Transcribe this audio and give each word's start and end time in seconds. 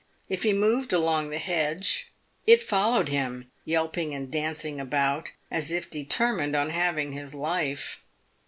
If 0.29 0.41
he 0.41 0.51
moved 0.51 0.93
along 0.93 1.29
the 1.29 1.37
hedge, 1.37 2.11
it 2.47 2.63
followed 2.63 3.07
him, 3.09 3.51
yelping 3.65 4.15
and 4.15 4.31
dancing 4.31 4.79
about, 4.79 5.31
as 5.51 5.71
if 5.71 5.91
determined 5.91 6.55
on 6.55 6.71
having 6.71 7.11
his 7.11 7.35
life. 7.35 8.01